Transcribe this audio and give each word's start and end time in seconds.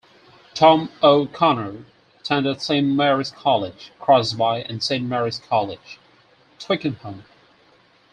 Tom 0.55 0.89
O'Connor 1.03 1.85
attended 2.19 2.59
Saint 2.59 2.87
Mary's 2.95 3.29
College, 3.29 3.91
Crosby 3.99 4.65
and 4.67 4.81
Saint 4.81 5.05
Mary's 5.05 5.37
College, 5.37 5.99
Twickenham. 6.57 7.23